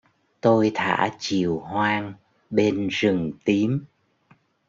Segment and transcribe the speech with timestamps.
[0.41, 2.13] Tôi thả chiều hoang
[2.49, 3.85] bên rừng tím